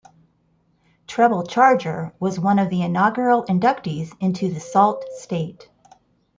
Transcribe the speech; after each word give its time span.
Treble 1.05 1.43
Charger 1.45 2.11
was 2.19 2.39
one 2.39 2.57
of 2.57 2.71
the 2.71 2.81
inaugural 2.81 3.43
inductees 3.43 4.15
into 4.19 4.51
the 4.51 4.59
Sault 4.59 5.05
Ste. 5.19 5.69